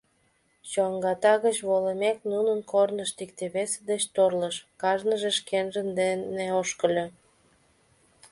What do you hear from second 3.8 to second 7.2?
деч торлыш, кажныже шкенжын дене ошкыльо.